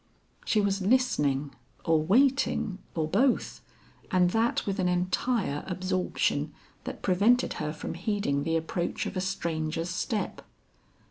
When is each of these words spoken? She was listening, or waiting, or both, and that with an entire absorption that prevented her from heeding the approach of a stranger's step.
She 0.45 0.59
was 0.61 0.81
listening, 0.81 1.53
or 1.85 2.01
waiting, 2.01 2.79
or 2.95 3.07
both, 3.07 3.61
and 4.09 4.31
that 4.31 4.65
with 4.65 4.79
an 4.79 4.87
entire 4.89 5.63
absorption 5.67 6.55
that 6.85 7.03
prevented 7.03 7.53
her 7.61 7.71
from 7.71 7.93
heeding 7.93 8.41
the 8.41 8.57
approach 8.57 9.05
of 9.05 9.15
a 9.15 9.21
stranger's 9.21 9.89
step. 9.91 10.41